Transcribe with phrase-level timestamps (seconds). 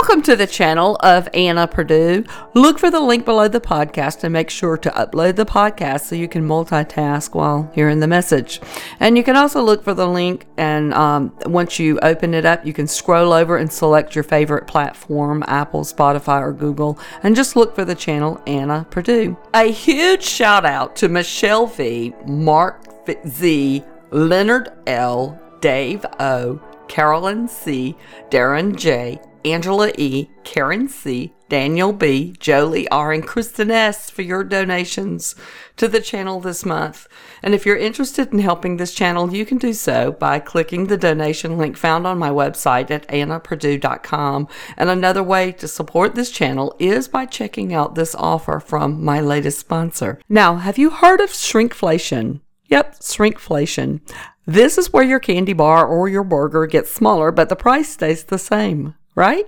[0.00, 2.24] Welcome to the channel of Anna Perdue.
[2.54, 6.16] Look for the link below the podcast and make sure to upload the podcast so
[6.16, 8.60] you can multitask while hearing the message.
[8.98, 12.66] And you can also look for the link, and um, once you open it up,
[12.66, 17.54] you can scroll over and select your favorite platform Apple, Spotify, or Google, and just
[17.54, 19.36] look for the channel Anna Perdue.
[19.54, 22.84] A huge shout out to Michelle V, Mark
[23.28, 27.96] Z, Leonard L, Dave O, Carolyn C,
[28.28, 34.42] Darren J, Angela E, Karen C, Daniel B, Jolie R, and Kristen S for your
[34.42, 35.34] donations
[35.76, 37.06] to the channel this month.
[37.42, 40.96] And if you're interested in helping this channel, you can do so by clicking the
[40.96, 44.48] donation link found on my website at annaperdue.com.
[44.76, 49.20] And another way to support this channel is by checking out this offer from my
[49.20, 50.18] latest sponsor.
[50.28, 52.40] Now, have you heard of shrinkflation?
[52.66, 54.00] Yep, shrinkflation.
[54.46, 58.24] This is where your candy bar or your burger gets smaller, but the price stays
[58.24, 59.46] the same right?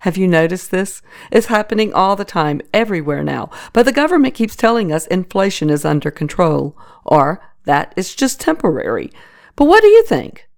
[0.00, 1.02] Have you noticed this?
[1.30, 3.50] It's happening all the time, everywhere now.
[3.72, 9.10] But the government keeps telling us inflation is under control, or that it's just temporary.
[9.56, 10.48] But what do you think?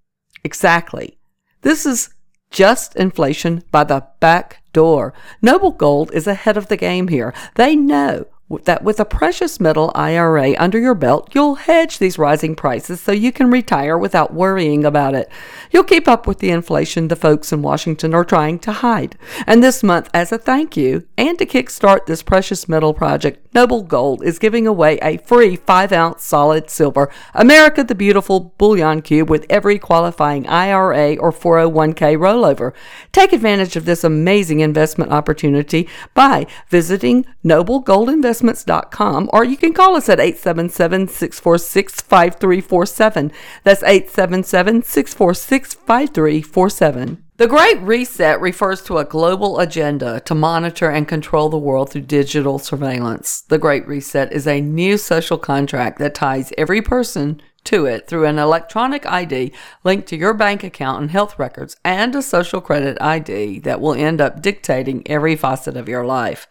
[0.44, 1.18] Exactly.
[1.62, 2.10] This is
[2.50, 5.12] just inflation by the back door.
[5.40, 7.34] Noble Gold is ahead of the game here.
[7.56, 8.26] They know
[8.64, 13.12] that with a precious metal IRA under your belt, you'll hedge these rising prices so
[13.12, 15.30] you can retire without worrying about it.
[15.70, 19.16] You'll keep up with the inflation the folks in Washington are trying to hide.
[19.46, 23.82] And this month, as a thank you and to kickstart this precious metal project, Noble
[23.82, 29.30] Gold is giving away a free 5 ounce solid silver America the Beautiful bullion cube
[29.30, 32.72] with every qualifying IRA or 401k rollover.
[33.12, 39.56] Take advantage of this amazing investment opportunity by visiting Noble Gold Investment investments.com or you
[39.56, 43.32] can call us at 877 646 5347.
[43.64, 47.24] That's 877 646 5347.
[47.36, 52.02] The Great Reset refers to a global agenda to monitor and control the world through
[52.02, 53.40] digital surveillance.
[53.42, 58.26] The Great Reset is a new social contract that ties every person to it through
[58.26, 59.52] an electronic ID
[59.84, 63.94] linked to your bank account and health records and a social credit ID that will
[63.94, 66.48] end up dictating every facet of your life.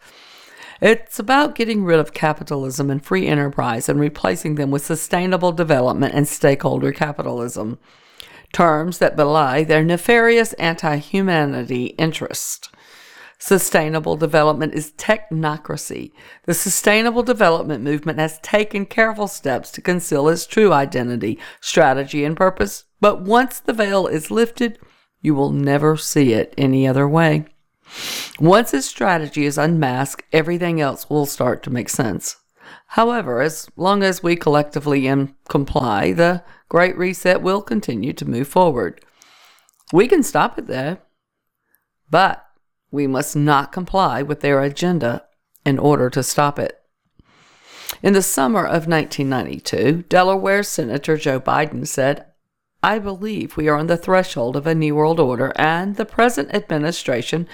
[0.81, 6.15] It's about getting rid of capitalism and free enterprise and replacing them with sustainable development
[6.15, 7.77] and stakeholder capitalism,
[8.51, 12.73] terms that belie their nefarious anti humanity interest.
[13.37, 16.13] Sustainable development is technocracy.
[16.45, 22.35] The sustainable development movement has taken careful steps to conceal its true identity, strategy, and
[22.35, 24.79] purpose, but once the veil is lifted,
[25.21, 27.45] you will never see it any other way.
[28.39, 32.37] Once his strategy is unmasked, everything else will start to make sense.
[32.87, 35.07] However, as long as we collectively
[35.47, 39.03] comply, the Great Reset will continue to move forward.
[39.93, 40.99] We can stop it there,
[42.09, 42.45] but
[42.91, 45.25] we must not comply with their agenda
[45.65, 46.77] in order to stop it.
[48.01, 52.25] In the summer of 1992, Delaware Senator Joe Biden said,
[52.83, 56.53] I believe we are on the threshold of a new world order, and the present
[56.53, 57.47] administration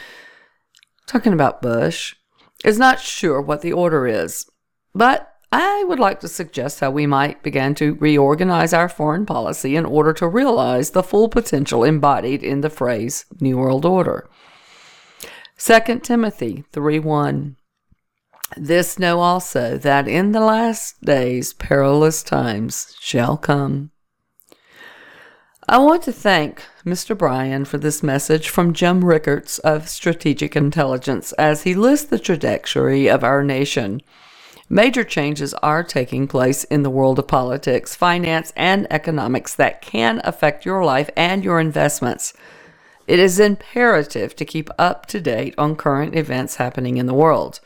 [1.07, 2.15] talking about Bush,
[2.63, 4.45] is not sure what the order is,
[4.93, 9.75] but I would like to suggest how we might begin to reorganize our foreign policy
[9.75, 14.29] in order to realize the full potential embodied in the phrase New World Order.
[15.57, 17.55] 2 Timothy 3 1.
[18.55, 23.91] This know also that in the last days perilous times shall come.
[25.69, 27.17] I want to thank Mr.
[27.17, 33.09] Bryan for this message from Jim Rickards of Strategic Intelligence as he lists the trajectory
[33.09, 34.01] of our nation.
[34.69, 40.21] Major changes are taking place in the world of politics, finance, and economics that can
[40.23, 42.31] affect your life and your investments.
[43.05, 47.59] It is imperative to keep up to date on current events happening in the world.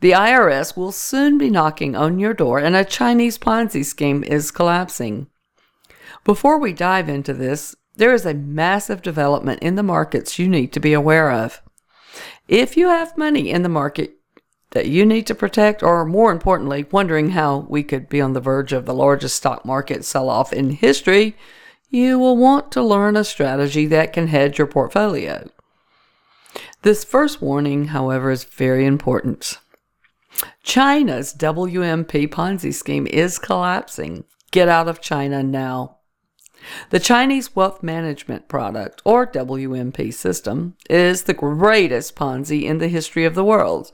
[0.00, 4.50] The IRS will soon be knocking on your door, and a Chinese Ponzi scheme is
[4.50, 5.26] collapsing.
[6.26, 10.72] Before we dive into this, there is a massive development in the markets you need
[10.72, 11.62] to be aware of.
[12.48, 14.16] If you have money in the market
[14.72, 18.40] that you need to protect, or more importantly, wondering how we could be on the
[18.40, 21.36] verge of the largest stock market sell off in history,
[21.90, 25.48] you will want to learn a strategy that can hedge your portfolio.
[26.82, 29.60] This first warning, however, is very important.
[30.64, 34.24] China's WMP Ponzi scheme is collapsing.
[34.50, 35.95] Get out of China now.
[36.90, 43.24] The Chinese Wealth Management Product, or WMP system, is the greatest Ponzi in the history
[43.24, 43.92] of the world.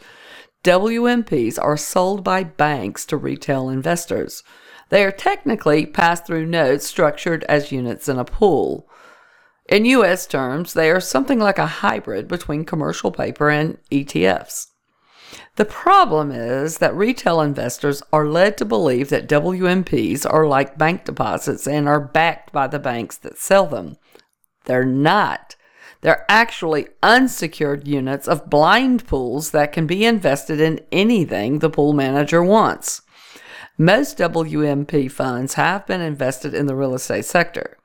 [0.65, 4.43] WMPs are sold by banks to retail investors.
[4.91, 8.89] They are technically pass through notes structured as units in a pool.
[9.69, 14.72] In US terms, they are something like a hybrid between commercial paper and ETFs.
[15.57, 21.05] The problem is that retail investors are led to believe that WMPs are like bank
[21.05, 23.97] deposits and are backed by the banks that sell them.
[24.65, 25.57] They're not.
[26.01, 31.93] They're actually unsecured units of blind pools that can be invested in anything the pool
[31.93, 33.03] manager wants.
[33.79, 37.79] Most WMP funds have been invested in the real estate sector.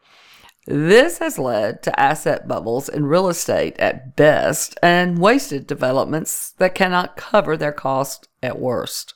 [0.68, 6.76] This has led to asset bubbles in real estate at best and wasted developments that
[6.76, 9.14] cannot cover their cost at worst.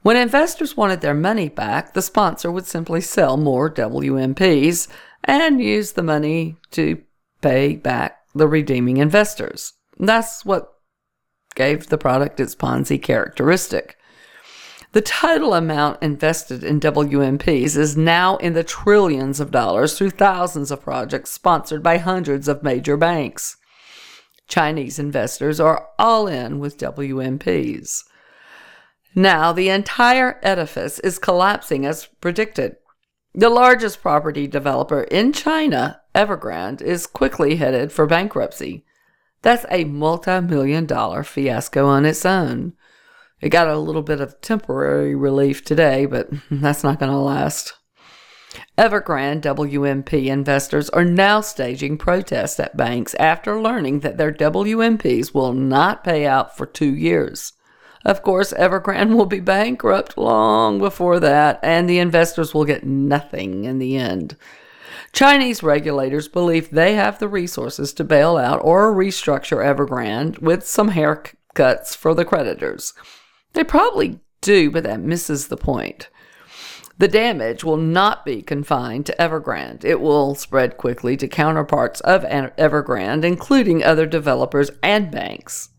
[0.00, 4.88] When investors wanted their money back, the sponsor would simply sell more WMPs
[5.24, 7.02] and use the money to
[7.42, 9.74] pay back the redeeming investors.
[9.98, 10.72] That's what
[11.54, 13.98] gave the product its Ponzi characteristic.
[14.96, 20.70] The total amount invested in WMPs is now in the trillions of dollars through thousands
[20.70, 23.58] of projects sponsored by hundreds of major banks.
[24.48, 28.04] Chinese investors are all in with WMPs.
[29.14, 32.76] Now, the entire edifice is collapsing as predicted.
[33.34, 38.86] The largest property developer in China, Evergrande, is quickly headed for bankruptcy.
[39.42, 42.72] That's a multi million dollar fiasco on its own.
[43.40, 47.74] It got a little bit of temporary relief today, but that's not going to last.
[48.78, 55.52] Evergrande WMP investors are now staging protests at banks after learning that their WMPs will
[55.52, 57.52] not pay out for two years.
[58.04, 63.64] Of course, Evergrande will be bankrupt long before that, and the investors will get nothing
[63.64, 64.36] in the end.
[65.12, 70.90] Chinese regulators believe they have the resources to bail out or restructure Evergrande with some
[70.90, 72.94] haircuts for the creditors.
[73.52, 76.08] They probably do, but that misses the point.
[76.98, 79.84] The damage will not be confined to Evergrande.
[79.84, 85.70] It will spread quickly to counterparts of Evergrande, including other developers and banks.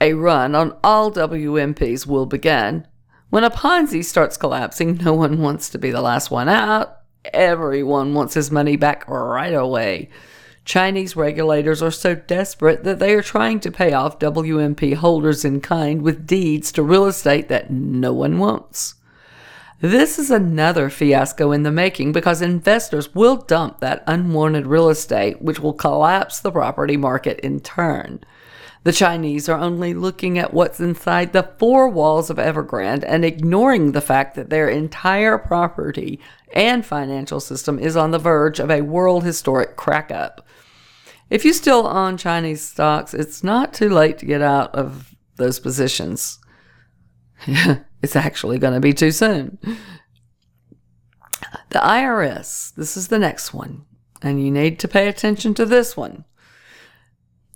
[0.00, 2.86] A run on all WMPs will begin.
[3.30, 6.96] When a Ponzi starts collapsing, no one wants to be the last one out.
[7.32, 10.10] Everyone wants his money back right away.
[10.66, 15.60] Chinese regulators are so desperate that they are trying to pay off WMP holders in
[15.60, 18.96] kind with deeds to real estate that no one wants.
[19.80, 25.40] This is another fiasco in the making because investors will dump that unwanted real estate,
[25.40, 28.24] which will collapse the property market in turn.
[28.82, 33.92] The Chinese are only looking at what's inside the four walls of Evergrande and ignoring
[33.92, 36.18] the fact that their entire property
[36.52, 40.45] and financial system is on the verge of a world historic crack up.
[41.28, 45.58] If you still own Chinese stocks, it's not too late to get out of those
[45.58, 46.38] positions.
[47.46, 49.58] it's actually going to be too soon.
[51.70, 53.84] The IRS, this is the next one,
[54.22, 56.24] and you need to pay attention to this one.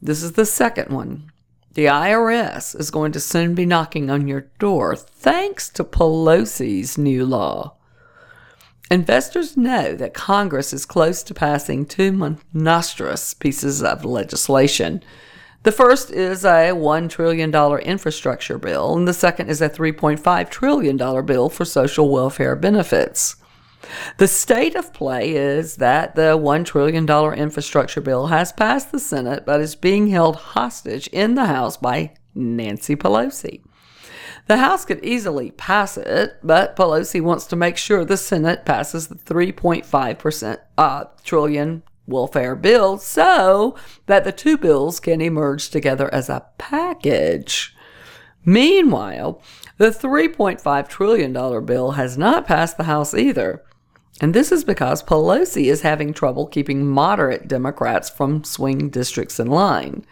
[0.03, 1.31] This is the second one.
[1.75, 7.25] The IRS is going to soon be knocking on your door thanks to Pelosi's new
[7.25, 7.77] law.
[8.91, 12.11] Investors know that Congress is close to passing two
[12.53, 15.01] monstrous pieces of legislation.
[15.63, 20.97] The first is a $1 trillion infrastructure bill, and the second is a $3.5 trillion
[21.25, 23.37] bill for social welfare benefits.
[24.19, 29.47] The state of play is that the $1 trillion infrastructure bill has passed the Senate
[29.47, 33.63] but is being held hostage in the House by Nancy Pelosi.
[34.47, 39.09] The House could easily pass it, but Pelosi wants to make sure the Senate passes
[39.09, 46.29] the 3.5% uh, trillion welfare bill so that the two bills can emerge together as
[46.29, 47.75] a package.
[48.45, 49.41] Meanwhile,
[49.77, 51.33] the $3.5 trillion
[51.65, 53.63] bill has not passed the House either.
[54.21, 59.47] And this is because Pelosi is having trouble keeping moderate Democrats from swing districts in
[59.47, 60.05] line.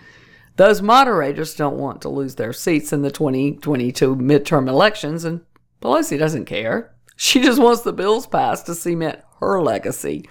[0.59, 5.43] Those moderators don't want to lose their seats in the 2022 midterm elections, and
[5.81, 6.93] Pelosi doesn't care.
[7.15, 10.29] She just wants the bills passed to cement her legacy.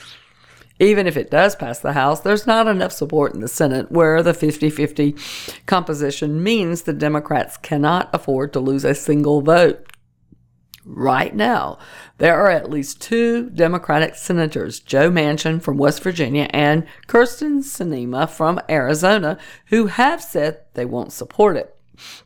[0.79, 4.21] Even if it does pass the House, there's not enough support in the Senate, where
[4.21, 5.15] the 50 50
[5.65, 9.87] composition means the Democrats cannot afford to lose a single vote.
[10.89, 11.79] Right now,
[12.17, 18.29] there are at least two Democratic senators, Joe Manchin from West Virginia and Kyrsten Sinema
[18.29, 21.75] from Arizona, who have said they won't support it.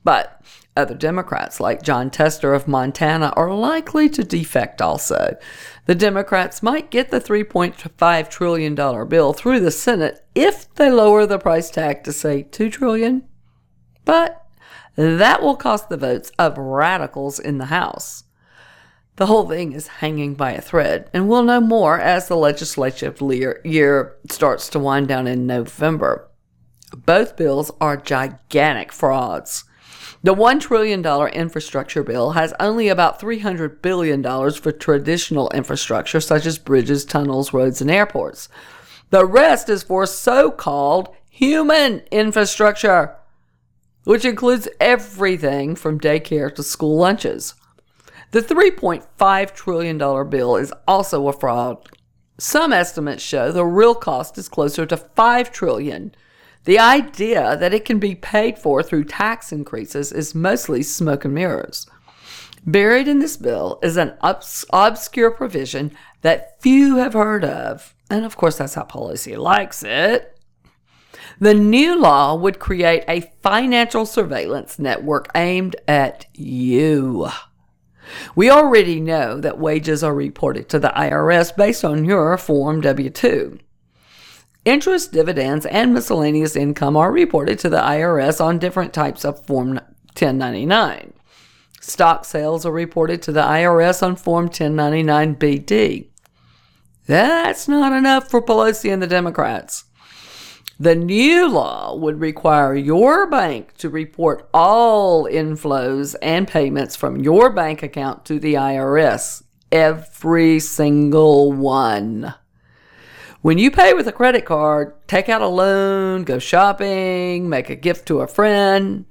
[0.04, 0.40] But
[0.78, 5.36] other Democrats, like Jon Tester of Montana, are likely to defect also.
[5.88, 11.40] The Democrats might get the $3.5 trillion bill through the Senate if they lower the
[11.40, 13.24] price tag to, say, 2 trillion.
[14.06, 14.46] But
[14.96, 18.26] that will cost the votes of radicals in the House.
[19.22, 23.22] The whole thing is hanging by a thread, and we'll know more as the legislative
[23.64, 26.28] year starts to wind down in November.
[26.92, 29.64] Both bills are gigantic frauds.
[30.24, 36.58] The $1 trillion infrastructure bill has only about $300 billion for traditional infrastructure such as
[36.58, 38.50] bridges, tunnels, roads, and airports.
[39.12, 43.16] The rest is for so called human infrastructure,
[44.04, 47.54] which includes everything from daycare to school lunches.
[48.32, 49.98] The $3.5 trillion
[50.30, 51.86] bill is also a fraud.
[52.38, 56.16] Some estimates show the real cost is closer to 5 trillion.
[56.64, 61.34] The idea that it can be paid for through tax increases is mostly smoke and
[61.34, 61.86] mirrors.
[62.66, 68.24] Buried in this bill is an obs- obscure provision that few have heard of, and
[68.24, 70.40] of course, that's how Pelosi likes it.
[71.40, 77.30] The new law would create a financial surveillance network aimed at you.
[78.36, 83.10] We already know that wages are reported to the IRS based on your Form W
[83.10, 83.60] 2.
[84.64, 89.74] Interest, dividends, and miscellaneous income are reported to the IRS on different types of Form
[90.14, 91.14] 1099.
[91.80, 96.08] Stock sales are reported to the IRS on Form 1099 BD.
[97.08, 99.86] That's not enough for Pelosi and the Democrats.
[100.82, 107.52] The new law would require your bank to report all inflows and payments from your
[107.52, 109.44] bank account to the IRS.
[109.72, 112.34] Every single one.
[113.44, 117.76] When you pay with a credit card, take out a loan, go shopping, make a
[117.76, 119.06] gift to a friend,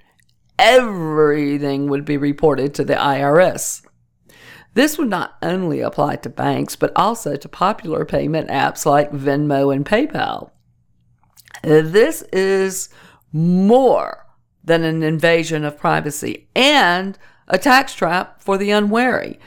[0.58, 3.86] everything would be reported to the IRS.
[4.74, 9.72] This would not only apply to banks, but also to popular payment apps like Venmo
[9.72, 10.50] and PayPal.
[11.56, 12.88] Uh, this is
[13.32, 14.26] more
[14.64, 19.38] than an invasion of privacy and a tax trap for the unwary.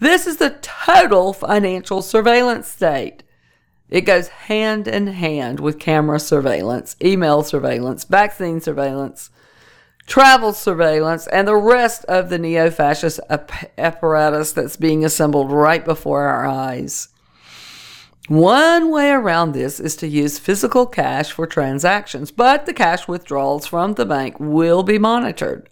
[0.00, 3.22] This is the total financial surveillance state.
[3.90, 9.30] It goes hand in hand with camera surveillance, email surveillance, vaccine surveillance,
[10.06, 16.22] travel surveillance, and the rest of the neo fascist apparatus that's being assembled right before
[16.22, 17.09] our eyes.
[18.30, 23.66] One way around this is to use physical cash for transactions, but the cash withdrawals
[23.66, 25.68] from the bank will be monitored.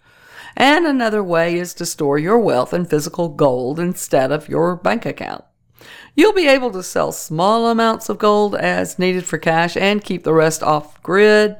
[0.57, 5.05] And another way is to store your wealth in physical gold instead of your bank
[5.05, 5.45] account.
[6.17, 10.25] You'll be able to sell small amounts of gold as needed for cash and keep
[10.25, 11.55] the rest off grid.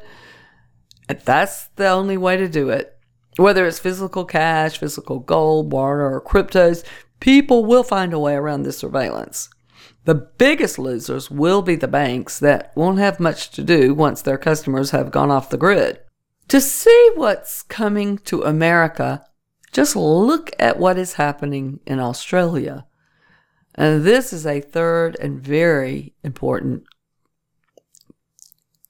[1.07, 2.97] That's the only way to do it.
[3.37, 6.83] Whether it's physical cash, physical gold, barter, or cryptos,
[7.21, 9.49] people will find a way around this surveillance.
[10.09, 14.39] The biggest losers will be the banks that won't have much to do once their
[14.39, 15.99] customers have gone off the grid.
[16.47, 19.23] To see what's coming to America,
[19.71, 22.87] just look at what is happening in Australia.
[23.75, 26.85] And this is a third and very important,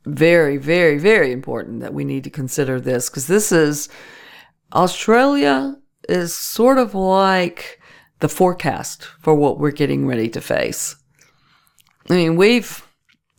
[0.05, 3.89] very, very, very important that we need to consider this because this is
[4.71, 5.75] Australia
[6.07, 7.81] is sort of like
[8.19, 10.95] the forecast for what we're getting ready to face.
[12.10, 12.86] I mean, we've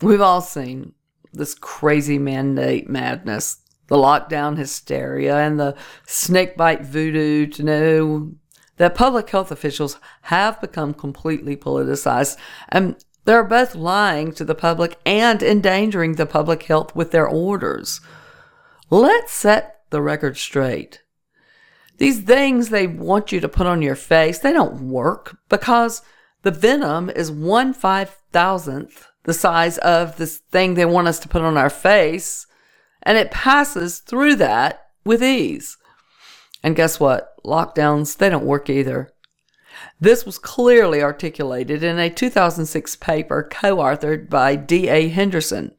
[0.00, 0.94] we've all seen
[1.32, 3.58] this crazy mandate madness,
[3.88, 8.32] the lockdown hysteria, and the snakebite voodoo to know
[8.76, 12.36] that public health officials have become completely politicized
[12.70, 18.00] and they're both lying to the public and endangering the public health with their orders.
[18.88, 21.02] Let's set the record straight.
[21.98, 26.00] These things they want you to put on your face, they don't work because
[26.42, 31.28] the venom is one five thousandth the size of this thing they want us to
[31.28, 32.46] put on our face,
[33.02, 35.76] and it passes through that with ease.
[36.62, 37.34] And guess what?
[37.44, 39.10] Lockdowns, they don't work either.
[40.00, 45.08] This was clearly articulated in a 2006 paper co authored by D.A.
[45.08, 45.74] Henderson.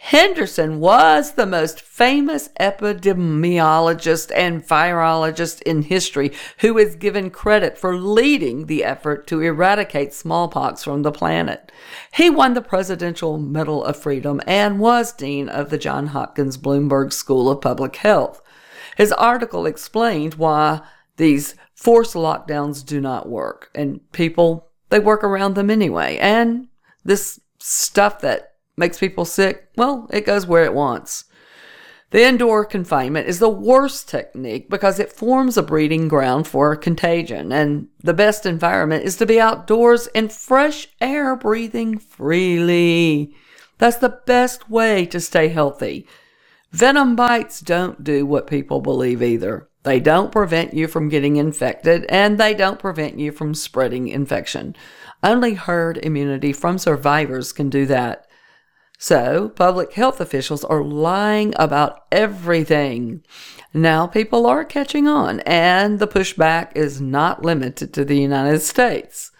[0.00, 7.98] Henderson was the most famous epidemiologist and virologist in history who is given credit for
[7.98, 11.72] leading the effort to eradicate smallpox from the planet.
[12.14, 17.12] He won the Presidential Medal of Freedom and was dean of the Johns Hopkins Bloomberg
[17.12, 18.40] School of Public Health.
[18.96, 20.80] His article explained why
[21.16, 26.18] these forced lockdowns do not work and people, they work around them anyway.
[26.18, 26.68] And
[27.04, 28.47] this stuff that
[28.78, 31.24] makes people sick, well, it goes where it wants.
[32.10, 37.52] The indoor confinement is the worst technique because it forms a breeding ground for contagion,
[37.52, 43.34] and the best environment is to be outdoors in fresh air breathing freely.
[43.76, 46.06] That's the best way to stay healthy.
[46.70, 49.68] Venom bites don't do what people believe either.
[49.82, 54.76] They don't prevent you from getting infected and they don't prevent you from spreading infection.
[55.22, 58.26] Only herd immunity from survivors can do that.
[59.00, 63.22] So, public health officials are lying about everything.
[63.72, 69.30] Now, people are catching on, and the pushback is not limited to the United States.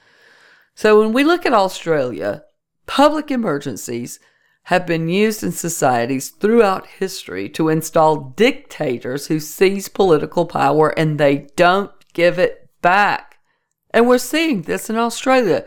[0.76, 2.44] So, when we look at Australia,
[2.86, 4.20] public emergencies
[4.64, 11.18] have been used in societies throughout history to install dictators who seize political power and
[11.18, 13.38] they don't give it back.
[13.90, 15.64] And we're seeing this in Australia.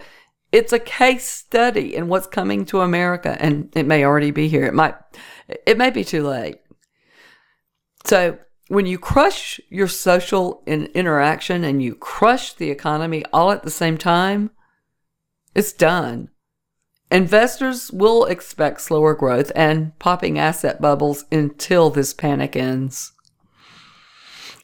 [0.51, 4.65] It's a case study in what's coming to America, and it may already be here.
[4.65, 4.95] It might,
[5.65, 6.57] it may be too late.
[8.05, 13.63] So when you crush your social in interaction and you crush the economy all at
[13.63, 14.51] the same time,
[15.55, 16.29] it's done.
[17.11, 23.11] Investors will expect slower growth and popping asset bubbles until this panic ends.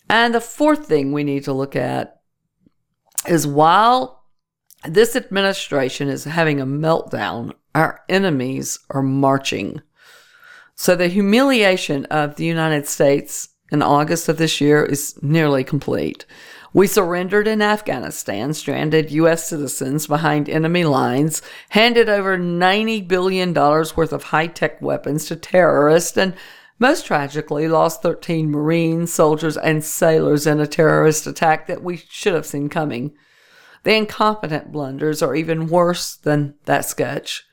[0.10, 2.22] And the fourth thing we need to look at
[3.27, 4.16] is while
[4.86, 7.53] this administration is having a meltdown.
[7.74, 9.81] Our enemies are marching.
[10.75, 16.25] So the humiliation of the United States in August of this year is nearly complete.
[16.74, 19.48] We surrendered in Afghanistan, stranded U.S.
[19.48, 26.17] citizens behind enemy lines, handed over $90 billion worth of high tech weapons to terrorists,
[26.17, 26.36] and
[26.77, 32.36] most tragically lost 13 Marines, soldiers, and sailors in a terrorist attack that we should
[32.36, 33.13] have seen coming.
[33.88, 37.46] The incompetent blunders are even worse than that sketch.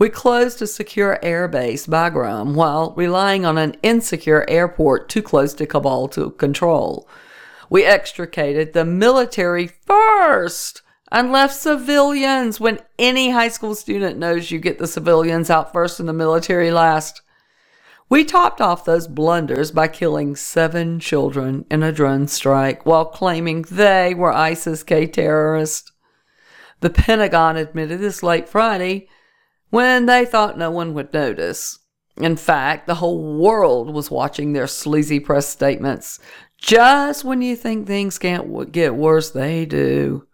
[0.00, 5.64] We closed a secure airbase, Bagram, while relying on an insecure airport too close to
[5.64, 7.08] Kabul to control.
[7.70, 14.58] We extricated the military first and left civilians when any high school student knows you
[14.58, 17.22] get the civilians out first and the military last.
[18.08, 23.62] We topped off those blunders by killing seven children in a drone strike while claiming
[23.62, 25.90] they were ISIS K terrorists.
[26.80, 29.08] The Pentagon admitted this late Friday
[29.70, 31.80] when they thought no one would notice.
[32.16, 36.20] In fact, the whole world was watching their sleazy press statements.
[36.58, 40.26] Just when you think things can't get worse, they do.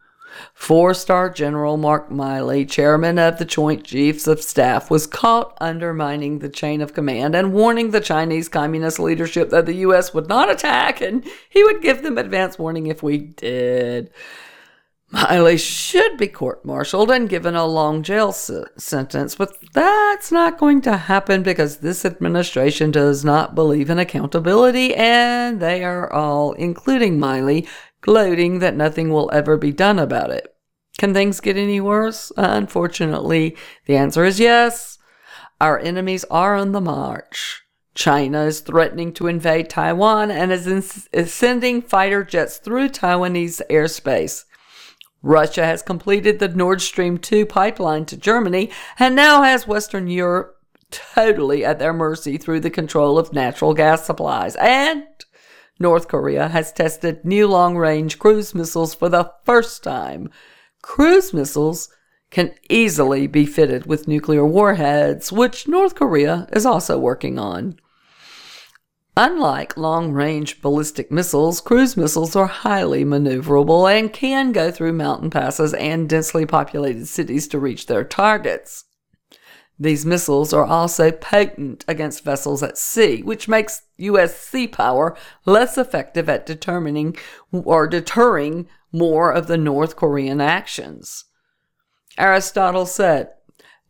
[0.55, 6.39] Four star General Mark Milley, chairman of the Joint Chiefs of Staff, was caught undermining
[6.39, 10.15] the chain of command and warning the Chinese Communist leadership that the U.S.
[10.15, 14.11] would not attack and he would give them advance warning if we did.
[15.13, 20.81] Milley should be court martialed and given a long jail sentence, but that's not going
[20.81, 27.19] to happen because this administration does not believe in accountability, and they are all, including
[27.19, 27.69] Milley,
[28.03, 30.55] gloating that nothing will ever be done about it.
[30.99, 32.31] Can things get any worse?
[32.37, 34.99] Unfortunately, the answer is yes.
[35.61, 37.63] Our enemies are on the march.
[37.95, 43.61] China is threatening to invade Taiwan and is, in- is sending fighter jets through Taiwanese
[43.71, 44.45] airspace.
[45.23, 50.59] Russia has completed the Nord Stream 2 pipeline to Germany and now has Western Europe
[50.91, 54.57] totally at their mercy through the control of natural gas supplies.
[54.57, 55.05] And
[55.79, 60.31] North Korea has tested new long range cruise missiles for the first time.
[60.83, 61.89] Cruise missiles
[62.31, 67.77] can easily be fitted with nuclear warheads, which North Korea is also working on.
[69.17, 75.29] Unlike long range ballistic missiles, cruise missiles are highly maneuverable and can go through mountain
[75.29, 78.85] passes and densely populated cities to reach their targets.
[79.79, 84.37] These missiles are also potent against vessels at sea, which makes U.S.
[84.37, 87.17] sea power less effective at determining
[87.51, 91.25] or deterring more of the North Korean actions.
[92.19, 93.31] Aristotle said,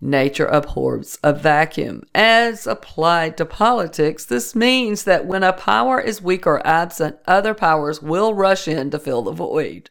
[0.05, 2.03] Nature abhors a vacuum.
[2.13, 7.55] As applied to politics, this means that when a power is weak or absent, other
[7.55, 9.91] powers will rush in to fill the void.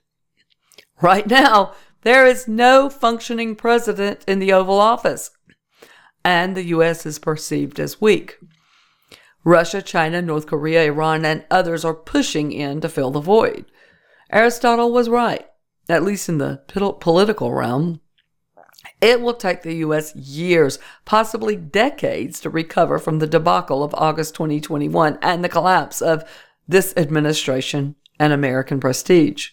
[1.02, 5.32] Right now, there is no functioning president in the Oval Office
[6.24, 7.06] and the U.S.
[7.06, 8.38] is perceived as weak.
[9.44, 13.66] Russia, China, North Korea, Iran, and others are pushing in to fill the void.
[14.32, 15.46] Aristotle was right,
[15.90, 16.62] at least in the
[17.00, 18.02] political realm.
[19.02, 20.16] It will take the U.S.
[20.16, 26.24] years, possibly decades, to recover from the debacle of August 2021 and the collapse of
[26.68, 29.50] this administration and American prestige.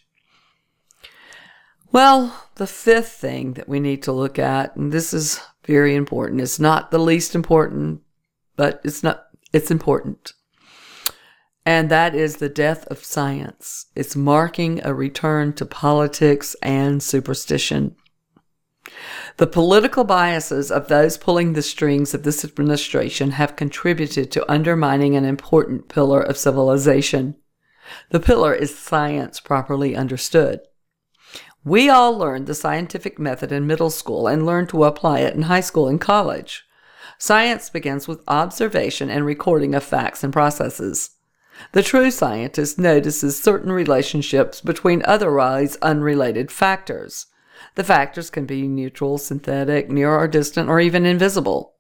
[1.91, 6.41] Well, the fifth thing that we need to look at, and this is very important.
[6.41, 8.01] It's not the least important,
[8.57, 10.33] but it's not it's important.
[11.65, 13.87] And that is the death of science.
[13.95, 17.95] It's marking a return to politics and superstition.
[19.37, 25.15] The political biases of those pulling the strings of this administration have contributed to undermining
[25.15, 27.37] an important pillar of civilization.
[28.09, 30.61] The pillar is science properly understood.
[31.69, 35.43] We all learned the scientific method in middle school and learned to apply it in
[35.43, 36.65] high school and college.
[37.19, 41.11] Science begins with observation and recording of facts and processes.
[41.73, 47.27] The true scientist notices certain relationships between otherwise unrelated factors.
[47.75, 51.75] The factors can be neutral, synthetic, near or distant, or even invisible.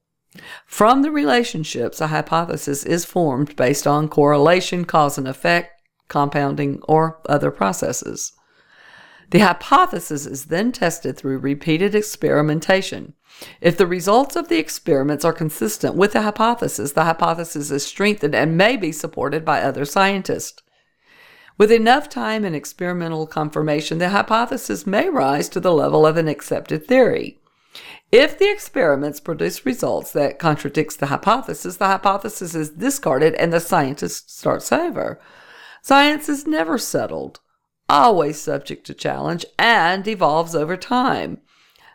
[0.67, 7.23] From the relationships, a hypothesis is formed based on correlation, cause and effect, compounding, or
[7.27, 8.35] other processes.
[9.31, 13.13] The hypothesis is then tested through repeated experimentation.
[13.61, 18.35] If the results of the experiments are consistent with the hypothesis, the hypothesis is strengthened
[18.35, 20.63] and may be supported by other scientists.
[21.59, 26.29] With enough time and experimental confirmation, the hypothesis may rise to the level of an
[26.29, 27.39] accepted theory.
[28.11, 33.61] If the experiments produce results that contradicts the hypothesis, the hypothesis is discarded and the
[33.61, 35.21] scientist starts over.
[35.83, 37.41] Science is never settled,
[37.89, 41.41] always subject to challenge, and evolves over time.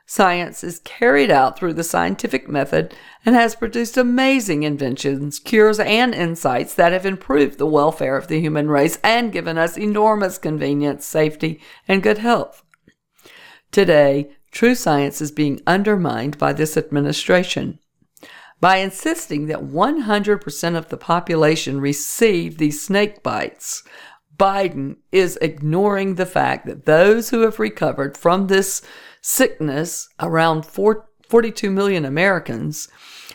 [0.06, 2.94] Science is carried out through the scientific method
[3.26, 8.40] and has produced amazing inventions, cures, and insights that have improved the welfare of the
[8.40, 12.64] human race and given us enormous convenience, safety, and good health.
[13.72, 17.80] Today, true science is being undermined by this administration.
[18.60, 23.84] By insisting that 100% of the population receive these snake bites,
[24.38, 28.82] Biden is ignoring the fact that those who have recovered from this
[29.22, 32.88] sickness, around 42 million Americans,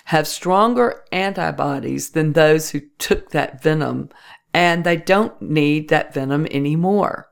[0.07, 4.09] have stronger antibodies than those who took that venom,
[4.53, 7.29] and they don't need that venom anymore.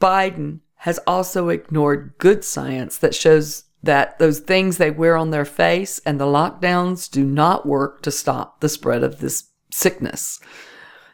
[0.00, 5.44] Biden has also ignored good science that shows that those things they wear on their
[5.44, 10.40] face and the lockdowns do not work to stop the spread of this sickness.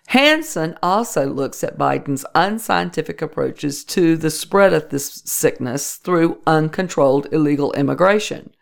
[0.08, 7.28] Hansen also looks at Biden's unscientific approaches to the spread of this sickness through uncontrolled
[7.32, 8.52] illegal immigration.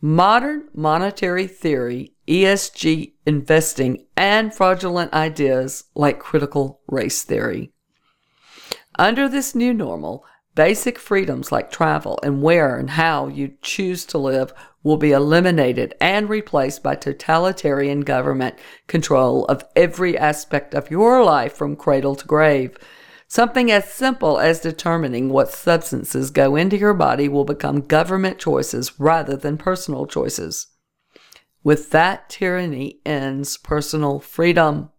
[0.00, 7.72] Modern monetary theory, ESG investing, and fraudulent ideas like critical race theory.
[8.98, 10.24] Under this new normal,
[10.54, 15.94] basic freedoms like travel and where and how you choose to live will be eliminated
[16.00, 22.26] and replaced by totalitarian government control of every aspect of your life from cradle to
[22.26, 22.76] grave.
[23.26, 28.98] Something as simple as determining what substances go into your body will become government choices
[28.98, 30.68] rather than personal choices.
[31.62, 34.90] With that tyranny ends personal freedom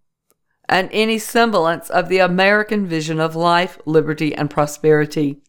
[0.69, 5.41] and any semblance of the American vision of life, liberty, and prosperity.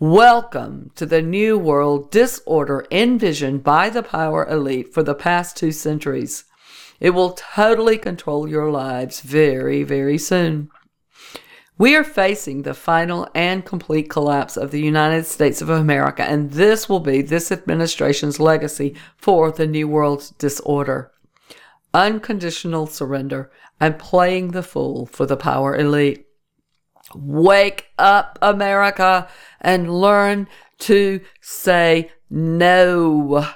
[0.00, 5.70] Welcome to the new world disorder envisioned by the power elite for the past two
[5.70, 6.46] centuries.
[6.98, 10.68] It will totally control your lives very, very soon.
[11.78, 16.50] We are facing the final and complete collapse of the United States of America, and
[16.50, 21.12] this will be this administration's legacy for the New World disorder.
[21.94, 26.23] Unconditional surrender and playing the fool for the power elite.
[27.14, 29.28] Wake up, America,
[29.60, 33.46] and learn to say no.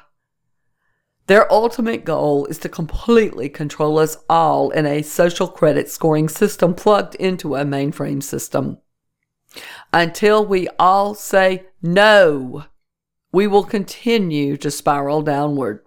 [1.26, 6.74] Their ultimate goal is to completely control us all in a social credit scoring system
[6.74, 8.78] plugged into a mainframe system.
[9.92, 12.64] Until we all say no,
[13.32, 15.84] we will continue to spiral downward.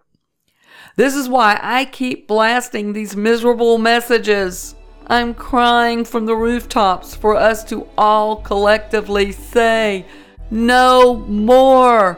[0.95, 4.75] This is why I keep blasting these miserable messages.
[5.11, 10.05] I'm crying from the rooftops for us to all collectively say,
[10.49, 12.17] no more,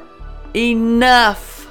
[0.56, 1.62] enough.